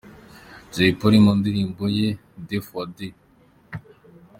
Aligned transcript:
Jay 0.73 0.91
Polly 0.99 1.19
mu 1.25 1.31
ndirimbo 1.39 1.83
ye 1.97 2.09
Deux 2.47 2.63
fois 2.67 2.85
Deux. 2.97 3.13